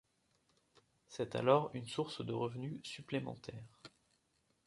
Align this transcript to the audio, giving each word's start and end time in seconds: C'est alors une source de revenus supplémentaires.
C'est 1.09 1.35
alors 1.35 1.69
une 1.75 1.87
source 1.87 2.25
de 2.25 2.33
revenus 2.33 2.79
supplémentaires. 2.81 3.79